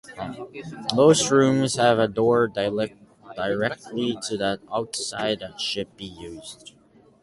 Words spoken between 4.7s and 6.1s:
outside that should be